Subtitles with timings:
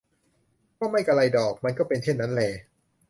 [0.79, 2.41] ก็ไม่กระไรดอก มันก็เป็นเช่นนั้นแล